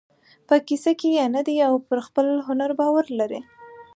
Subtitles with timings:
[0.47, 3.39] په کیسه کې یې نه دی او پر خپل هنر باور لري.